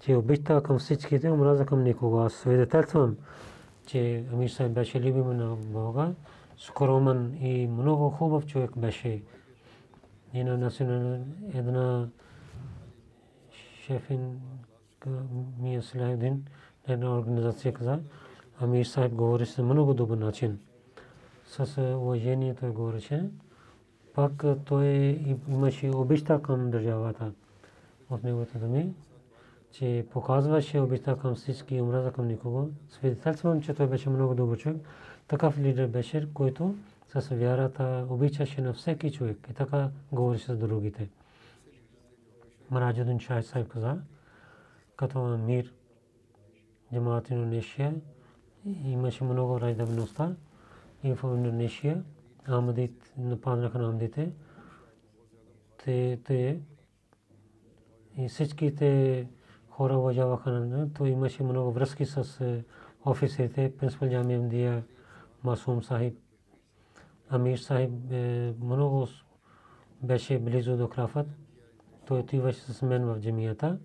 [0.00, 2.20] че обичта към всичките, омраза към никого.
[2.20, 3.16] Аз свидетелствам,
[3.86, 6.12] че Амир Сахиб беше любим на Бога,
[6.58, 9.22] скромен и много хубав човек беше
[10.34, 11.20] една национална
[11.54, 12.08] една
[13.86, 14.40] шефин
[15.58, 16.44] Мия Салахидин
[16.88, 18.00] една организация каза,
[18.60, 20.58] Амир Сайб говори с много добър начин.
[21.46, 23.30] С уважение той говореше.
[24.14, 24.86] Пак той
[25.48, 27.32] имаше обичта към държавата
[28.10, 28.94] от неговите думи,
[29.72, 32.68] че показваше обичта към всички и омраза към никого.
[32.90, 34.76] Свидетелствам, че той беше много добър човек.
[35.28, 36.74] Такъв лидер беше, който
[37.08, 41.08] с вярата обичаше на всеки човек и така говореше с другите.
[42.72, 43.98] Мараджудин Шай Сайб каза,
[44.96, 45.72] като мир,
[46.92, 47.94] джамаат Индонезия,
[48.84, 50.36] имаше много раздавността
[51.04, 52.04] и в Индонезия,
[52.46, 54.32] Амадит нападнаха на Амадите,
[55.84, 56.60] те, те
[58.16, 59.28] и всичките
[59.68, 62.40] хора уважаваха на то имаше много връзки с
[63.04, 64.84] офисите, принципал Джамия
[65.44, 66.18] Масум Сахиб,
[67.30, 67.90] Амир Сахиб
[68.60, 69.06] много
[70.02, 71.26] беше близо до Крафът.
[72.12, 73.78] Той отиваше с мен в джамията.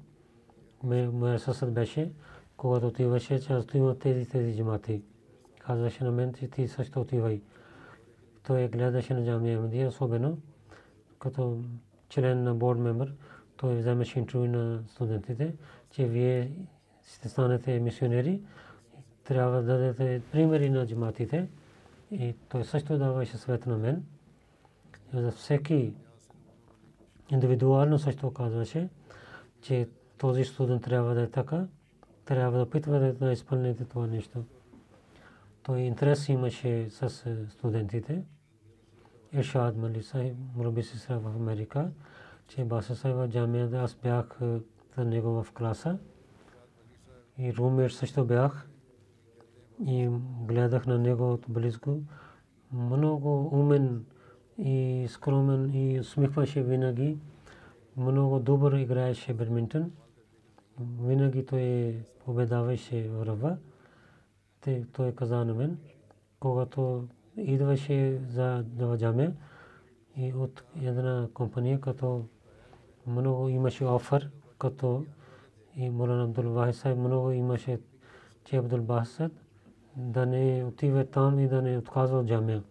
[0.84, 2.12] Моя съсед беше,
[2.58, 5.02] когато отиваше, че аз има тези тези джамати.
[5.60, 7.42] Казваше на мен, че ти също отивай.
[8.44, 10.38] Той гледаше на джамия Мадия, особено
[11.20, 11.64] като
[12.10, 13.14] член на борд мембър,
[13.58, 15.54] той вземеше интервю на студентите,
[15.90, 16.52] че вие
[17.14, 18.42] ще станете мисионери,
[19.24, 21.48] трябва да дадете примери на джаматите.
[22.12, 24.04] И той също даваше съвет на мен.
[25.14, 25.94] За всеки
[27.32, 28.90] индивидуално също казваше,
[29.62, 31.68] че този студент трябва да е така,
[32.26, 34.44] трябва да опитвате да изпълните това нещо.
[35.64, 38.24] Той интерес имаше с е, студентите.
[39.34, 41.92] Иршад Мали Сахиб, Мураби Сестра в Америка,
[42.48, 44.60] че Баса Сайва джамията, аз бях е,
[44.98, 45.98] за него в класа.
[47.38, 48.68] И румер също бях.
[49.86, 50.10] И
[50.42, 51.46] гледах на него от.
[52.74, 54.06] Много умен
[54.58, 57.18] и скромен и усмихваше винаги.
[57.98, 59.92] Много добър играеше бадминтон.
[61.02, 61.96] Винаги той
[62.26, 63.58] победаваше врага.
[64.94, 65.78] Той каза на мен,
[66.40, 69.34] когато идваше за Даваджаме
[70.16, 72.26] и от една компания, като
[73.08, 74.30] много имаше офер,
[74.60, 75.06] като
[75.76, 77.80] и Мулан Абдул Вахид много имаше,
[78.46, 79.32] че Абдул Басад
[79.96, 82.64] да не отива там и да не отказва джамия.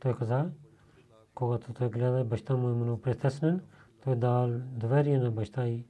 [0.00, 0.50] Той каза,
[1.34, 3.60] когато той гледа баща му е много притеснен,
[4.04, 5.84] той дал доверие на баща и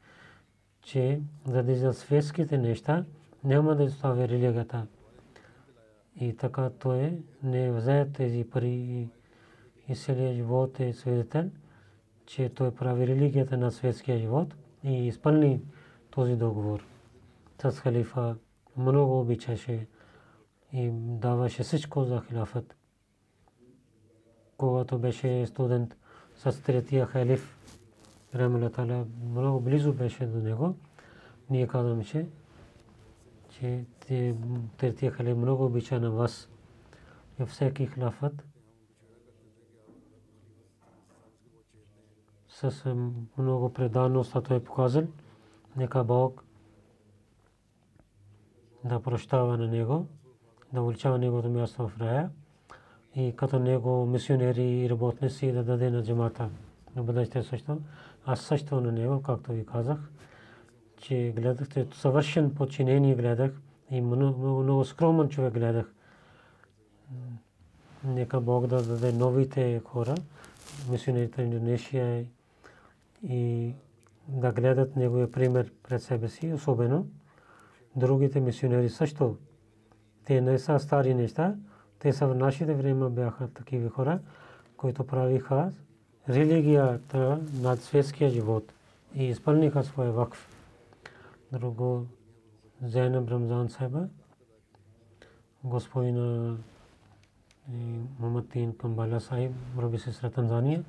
[0.82, 3.05] че заради за светските неща
[3.45, 4.86] няма да оставя религията.
[6.20, 9.09] И така той не взе тези пари
[9.88, 11.51] и целия живот е свидетел,
[12.26, 15.61] че той прави религията на светския живот и изпълни
[16.11, 16.86] този договор.
[17.62, 18.36] С халифа
[18.76, 19.86] много обичаше
[20.72, 22.76] и даваше всичко за хилафът.
[24.57, 25.97] Когато беше студент
[26.37, 27.59] с третия халиф,
[28.35, 30.75] Рамала Тала много близо беше до него.
[31.51, 32.27] Ние казваме, че,
[33.51, 33.85] че
[34.77, 36.49] третия халиф много обича на вас.
[37.41, 38.45] И всеки хилафът
[42.49, 42.95] с
[43.39, 45.05] много преданост, той е показал.
[45.77, 46.45] Нека Бог
[48.85, 50.07] да прощава на него
[50.73, 52.31] да увеличава неговото място в рая
[53.17, 56.51] и като него мисионери и работници да даде на джамата.
[56.97, 57.81] На бъдеще също.
[58.27, 59.99] Аз също на него, както ви казах,
[60.97, 63.53] че гледах, че съвършен подчинение гледах
[63.91, 65.95] и много, много скромен човек гледах.
[68.05, 70.15] Нека Бог да даде новите хора,
[70.91, 72.25] мисионерите в Индонезия
[73.29, 73.73] и
[74.29, 77.07] да гледат неговия пример пред себе си, особено
[77.97, 79.37] другите мисионери също
[80.25, 81.55] те не са стари неща.
[82.05, 84.19] Те са нашите време бяха такива хора,
[84.77, 85.73] които правиха
[86.29, 88.73] религията над светския живот
[89.15, 90.49] и изпълниха своя вакф.
[91.53, 92.07] Друго
[92.83, 94.09] Зайнаб Рамзан Сайба,
[95.65, 96.57] господина
[98.19, 100.85] Маматин Камбала Сайб, Раби Сестра Танзания,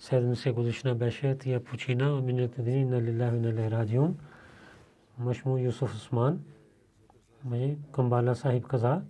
[0.00, 4.18] 70 годишна беше, тия почина, миналите дни на Лилахи на Лехрадион,
[5.18, 6.40] Машму Юсуф Усман,
[7.44, 9.02] май Камбала Сахиб каза,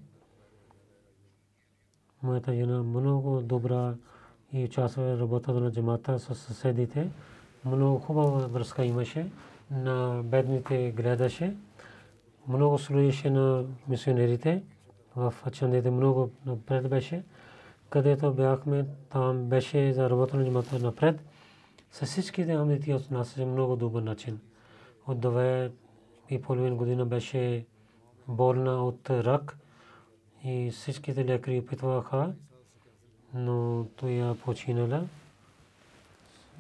[2.23, 3.95] моята жена много добра
[4.53, 7.11] и участва работата на джамата с съседите.
[7.65, 9.27] Много хубава връзка имаше.
[9.71, 11.57] На бедните гледаше.
[12.49, 14.63] Много служеше на мисионерите.
[15.17, 17.23] В Ачандите много напред беше.
[17.91, 21.21] Където бяхме, там беше за работа на джамата напред.
[21.91, 24.41] С всичките амнити от нас е много добър начин.
[25.07, 25.71] От две
[26.31, 27.65] и половин година беше
[28.29, 29.59] болна от рак
[30.45, 32.35] и всичките лекари опитваха,
[33.35, 35.09] но той я починала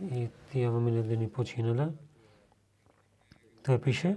[0.00, 1.92] и тя в миналите дни починала.
[3.64, 4.16] Той пише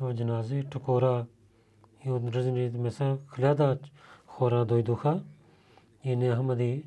[0.00, 1.26] в джанази токора
[2.06, 3.78] и от разните места хиляда
[4.26, 5.22] хора дойдоха
[6.04, 6.84] и не Ахмади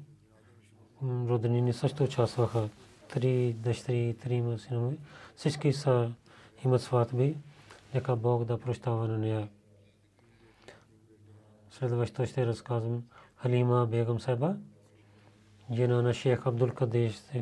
[1.03, 2.69] роднини също участваха.
[3.09, 4.97] Три дъщери, три синове.
[5.35, 6.11] Всички са
[6.65, 7.35] имат сватби.
[7.93, 9.47] Нека Бог да прощава на нея.
[11.81, 13.03] Следващо ще разказвам
[13.35, 14.55] Халима Бегам Сайба,
[15.73, 16.69] жена на шейх Абдул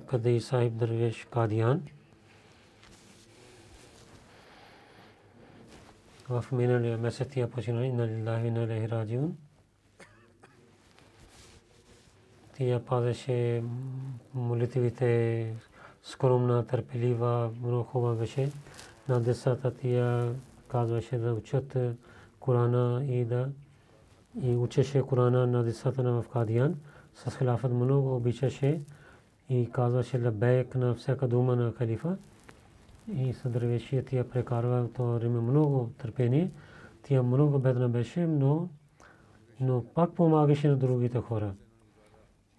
[0.08, 1.84] Кадей Сайб Дървеш Кадиян.
[6.30, 9.38] В миналия месец тя почина и на Лилахи на Лехи Раджиун.
[12.58, 13.64] Тя пазеше
[14.34, 15.54] молитвите
[16.04, 18.52] скромна, търпелива, много хубава беше
[19.10, 20.36] на децата тия
[20.68, 21.78] казваше да учат
[22.40, 23.50] Корана и да
[24.42, 26.76] и учеше Корана на децата на Кадиян.
[27.14, 28.82] С хилафът много обичаше
[29.50, 32.18] и казваше лабейк на всяка дума на халифа.
[33.14, 36.52] И с дървешия тия прекарва това време много търпение.
[37.04, 38.70] Тя много бедна беше, но,
[39.60, 41.54] но пак помагаше на другите хора.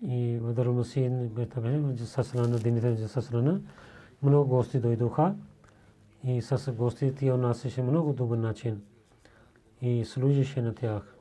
[0.03, 3.61] и в Дарумасин бета беше сасрана дините сасрана
[4.23, 5.35] много гости дойдоха
[6.25, 8.83] и с гостите тя отнасяше много добър начин
[9.83, 11.20] и служеше на тях.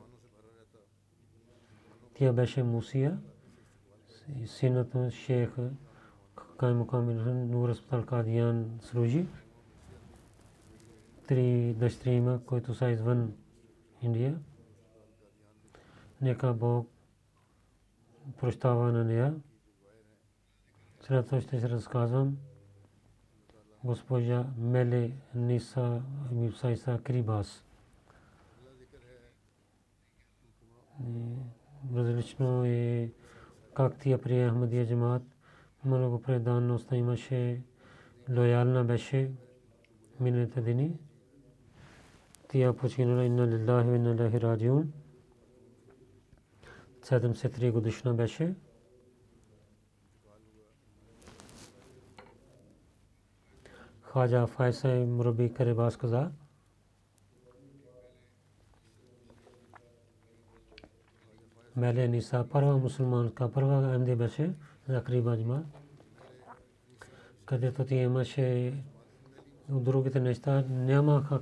[2.20, 3.18] Тя беше Мусия,
[4.46, 5.56] синът на шейх
[6.58, 9.26] Кайму Камил Нур Аспитал Кадиян служи.
[11.26, 13.32] Три дъщери има, които са извън
[14.02, 14.38] Индия.
[16.20, 16.88] Нека Бог
[18.38, 19.34] прощава на нея.
[21.02, 22.38] Това ще се разказвам
[23.84, 26.02] госпожа Меле Ниса
[26.32, 27.64] Мипсайса Крибас
[31.94, 33.10] различно е
[33.74, 35.22] как тия при Ахмадия джамаат
[35.84, 37.62] много преданност имаше,
[38.36, 39.30] лоялна беше
[40.20, 40.98] миналите дни.
[42.48, 44.92] Тия починала инна лиллахи ва инна илайхи раджиун.
[47.02, 48.54] 73 годишна беше.
[54.12, 56.22] خواجہ فائسہ مربی کرے باز قضا
[61.76, 64.46] میلسا پرواہ مسلمان کا پروا کا بسے
[64.86, 65.60] تقریباج ما
[67.46, 68.70] کہ
[69.86, 71.38] دروکا نیاما کا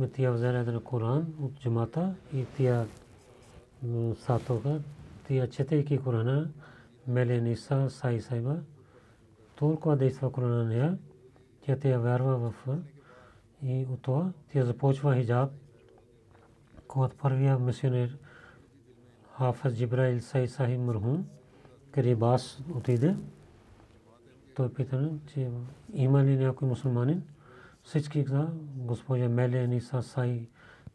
[0.00, 1.22] دکھیا قرآن
[1.64, 2.10] جماتا
[4.26, 4.76] ساتو کا
[5.26, 6.28] تیا چتے کی قرآن
[7.14, 8.56] میلے نسا سائی صاحبہ۔
[9.58, 9.74] تو
[10.34, 10.88] قرآنہ نیا
[11.80, 12.76] تیا ویروا وفا
[14.50, 15.65] تیا پوچھو ہی جات
[16.88, 18.18] когато първия мисионер
[19.38, 21.26] Хафаз Джибраил Сай Сахиб Мархум
[21.90, 23.16] Карибас отиде.
[24.56, 25.50] Той пита, че
[25.92, 27.22] има ли някой мусулманин?
[27.82, 30.48] Всички каза, госпожа Меле Ниса Сай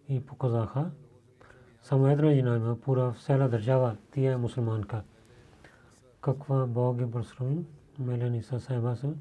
[0.09, 0.91] и показаха.
[1.83, 5.03] Само една жена има, пура цяла държава, тя е мусулманка.
[6.21, 7.65] Каква Бог е благословен?
[7.99, 9.13] Мелени са сайба са,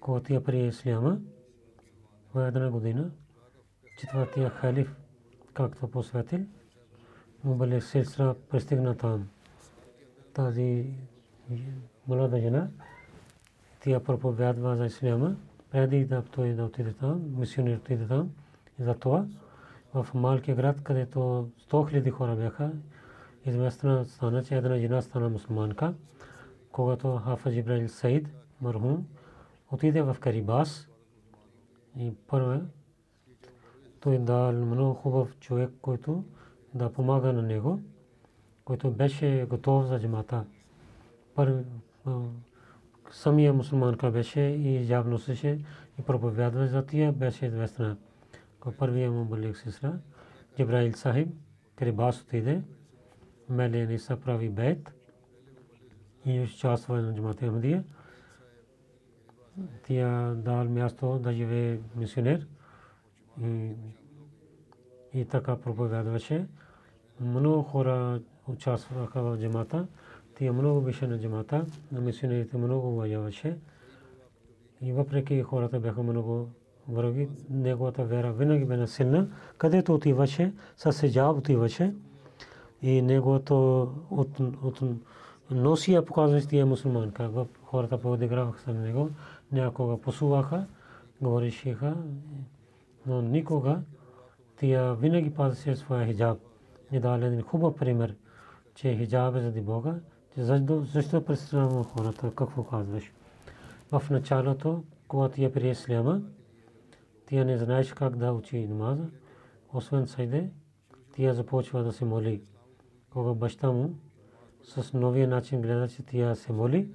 [0.00, 1.18] когато я прие Исляма
[2.34, 3.10] в една година,
[3.98, 4.96] четвъртия халиф,
[5.56, 6.40] както посветил,
[7.44, 9.28] му бъде сестра пристигна там.
[10.34, 10.94] Тази
[12.08, 12.68] млада жена,
[13.80, 15.36] тя проповядва за Исляма,
[15.70, 18.30] преди да той да отиде там, мисионер отиде там.
[18.80, 19.26] И затова
[19.94, 22.72] в малкия град, където 100 хиляди хора бяха,
[23.44, 25.94] известна стана, че една жена стана мусулманка
[26.76, 28.28] когато Хафаз Ибраил Саид
[28.60, 29.06] мархум
[29.72, 30.88] отиде в Карибас
[31.98, 32.60] и първо
[34.06, 36.24] той дал много хубав човек, който
[36.74, 37.80] да помага на него,
[38.64, 40.44] който беше готов за джамата.
[41.34, 41.64] Първи
[43.10, 45.60] самия мусулманка беше и явно се
[45.98, 47.96] и проповядва за тия беше известна.
[48.78, 49.92] Първия му балик сестра,
[50.56, 51.28] Джибраил Сахиб,
[51.76, 52.62] Карибас отиде,
[53.48, 54.94] Меле Ниса прави бейт,
[56.24, 57.84] и участва на джамата Ахмадия.
[59.86, 62.46] Тя дал място да живее мисионер
[65.14, 66.46] и, така проповядваше.
[67.20, 69.86] Много хора участваха в джамата.
[70.38, 73.56] Тя много беше на джамата, на мисионерите много уважаваше.
[74.80, 76.48] И въпреки хората бяха много
[76.88, 79.28] враги, неговата вера винаги бе силна.
[79.58, 81.94] Където отиваше, със седжаб отиваше.
[82.82, 84.80] И неговото от, от,
[85.50, 87.30] носи показва, че е мусулманка.
[87.62, 89.10] Хората подиграваха с него,
[89.52, 90.66] някога посуваха,
[91.20, 91.96] говоришеха,
[93.06, 93.82] но никога
[94.56, 96.38] тя винаги пазеше своя хиджаб.
[96.92, 98.16] И даде един хубав пример,
[98.74, 99.94] че хиджаб е заради Бога.
[100.36, 103.12] Защо, защо представяме хората, какво казваш?
[103.92, 106.22] В началото, когато я прие Исляма,
[107.26, 109.04] тя не знаеше как да учи намаза.
[109.72, 110.50] Освен сайде,
[111.12, 112.42] тя започва да се моли.
[113.12, 113.94] Кога баща му
[114.62, 116.88] с новия начин гледа, че тя се моли,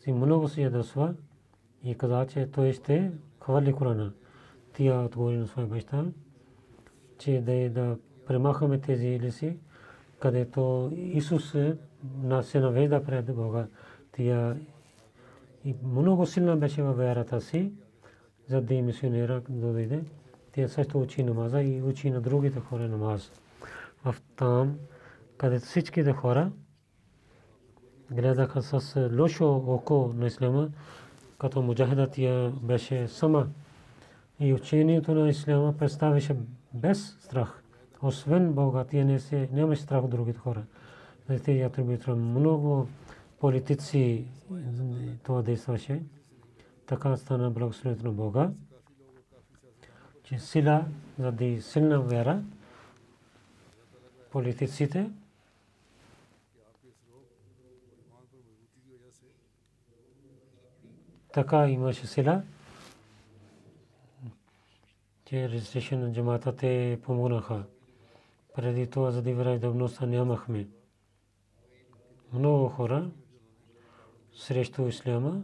[0.00, 1.14] си много се ядосва
[1.84, 4.12] и каза, че той ще хвали Корана.
[4.72, 6.04] Тя отговори на своя баща,
[7.18, 7.96] че да, е да
[8.26, 9.56] премахаме тези лиси,
[10.20, 11.54] където Исус
[12.22, 13.66] нас се навежда пред Бога.
[14.12, 14.56] Тя
[15.64, 17.72] и много силна беше във вярата си,
[18.48, 20.04] за да мисионера дойде.
[20.52, 23.32] Тя също учи намаза и учи на другите хора намаз.
[24.04, 24.78] В там,
[25.36, 26.52] където всичките хора
[28.10, 30.68] гледаха с лошо око на исляма,
[31.38, 33.46] като муджахида тя беше сама
[34.42, 36.36] и учението на Исляма представяше
[36.74, 37.62] без страх.
[38.02, 40.62] Освен Бога, тие не се, няма страх от другите хора.
[41.26, 42.88] Знаете, я трябва много
[43.40, 44.24] политици
[45.22, 46.02] това действаше.
[46.86, 48.50] Така стана благословението на Бога,
[50.24, 50.84] че сила,
[51.18, 52.42] заради силна вера,
[54.30, 55.10] политиците
[61.32, 62.42] така имаше сила
[65.32, 67.64] че разрешение на джамата те помогнаха.
[68.54, 70.68] Преди това заради враждебността нямахме.
[72.32, 73.10] Много хора
[74.34, 75.42] срещу исляма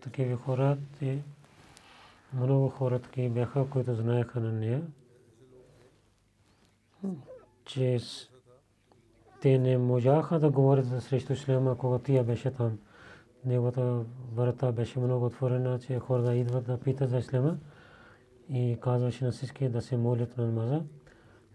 [0.00, 0.78] такива хора,
[2.32, 4.82] много хора такива бяха, които знаеха на нея,
[7.64, 7.98] че
[9.40, 12.78] те не можаха да говорят срещу исляма, когато тя беше там.
[13.46, 17.58] Неговата врата беше много отворена, че хората идват да питат за исляма
[18.48, 20.82] и казваше на всички да се молят на намаза.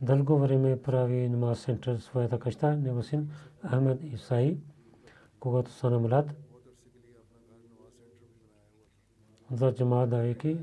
[0.02, 3.30] Дълго време прави намаз център своята къща, него син
[3.70, 4.58] Ахмед Исаи,
[5.40, 6.34] когато стана млад,
[9.52, 10.58] за джамаат давайки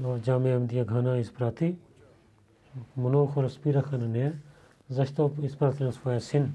[0.00, 1.76] в джамия Амдия Гана изпрати.
[2.96, 4.38] Много хора спираха на нея.
[4.90, 6.54] Защо изпрати на своя син?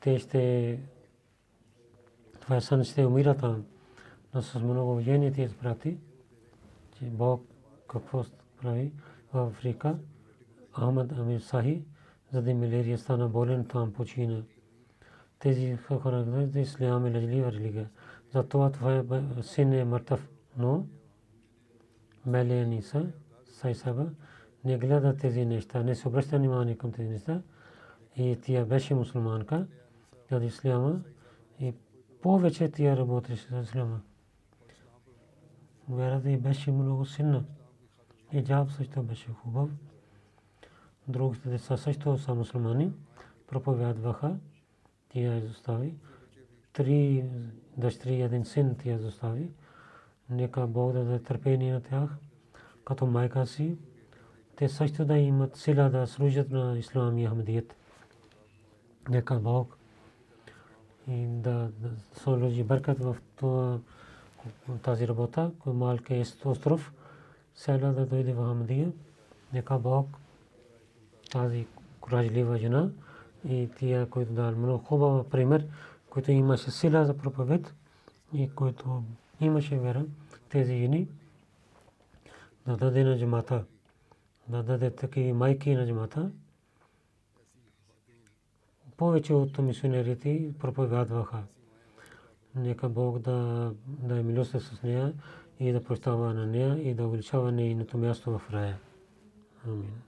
[0.00, 0.80] Те ще
[2.48, 3.64] твоя сън ще умира там.
[4.34, 5.98] Но с много уважение ти изпрати,
[6.98, 7.42] че Бог
[7.88, 8.24] какво
[8.62, 8.92] прави
[9.32, 9.98] в Африка.
[10.72, 11.82] Ахмад Амир Сахи,
[12.32, 14.42] за да малерия стана болен, там почина.
[15.38, 17.88] Тези хора знаят, че ислям е лъжлива религия.
[18.34, 19.04] Затова твоя
[19.42, 20.28] син е мъртъв.
[20.56, 20.86] Но
[22.26, 23.06] мелени са,
[23.46, 24.06] сай саба,
[24.64, 27.42] не гледа тези неща, не се обръща внимание към тези неща.
[28.16, 29.66] И тя беше мусулманка,
[30.32, 31.00] от исляма
[31.60, 31.74] и
[32.22, 34.00] повече тя работеше за исляма.
[35.88, 37.44] Вярата й беше много силна.
[38.32, 39.70] И джаб също беше хубав.
[41.08, 42.92] Другите деца също са мусулмани.
[43.46, 44.36] Проповядваха.
[45.08, 45.94] Тя изостави.
[46.72, 47.24] Три
[47.76, 49.50] дъщери един син тя изостави.
[50.30, 52.16] Нека Бог да даде търпение на тях,
[52.84, 53.78] като майка си.
[54.56, 57.76] Те също да имат сила да служат на Ислам и Ахмедият.
[59.08, 59.77] Нека Бог
[61.08, 61.70] и да
[62.12, 63.16] сложи бъркат в
[64.82, 66.92] тази работа, кой малки е остров,
[67.54, 68.92] села да дойде в Ахмедия.
[69.52, 70.08] Нека Бог
[71.30, 71.66] тази
[72.00, 72.90] коражлива жена
[73.48, 75.66] и тия, които дал много хубав пример,
[76.10, 77.74] който имаше сила за проповед
[78.32, 79.02] и който
[79.40, 80.04] имаше вера,
[80.48, 81.08] тези жени
[82.66, 83.64] да даде на джамата,
[84.48, 86.30] да даде такива майки на джамата.
[88.98, 91.42] Повече от мисионерите проповядваха.
[92.54, 95.12] Нека Бог да, да е милостив с нея
[95.60, 98.78] и да прощава на нея и да увеличава нейното място в рая.
[99.66, 100.07] Амин.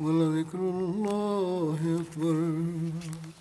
[0.00, 3.31] ولذكر الله أكبر.